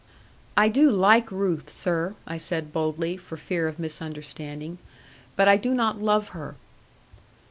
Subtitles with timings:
[0.57, 4.79] 'I do like Ruth, sir,' I said boldly, for fear of misunderstanding;
[5.35, 6.55] 'but I do not love her.'